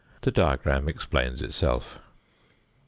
The 0.21 0.31
diagram 0.31 0.89
explains 0.89 1.43
itself. 1.43 1.99